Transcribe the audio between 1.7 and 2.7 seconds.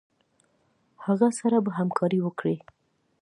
همکاري وکړي.